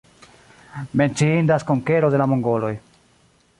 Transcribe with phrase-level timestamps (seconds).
[1.01, 2.75] Menciindas konkero de la mongoloj.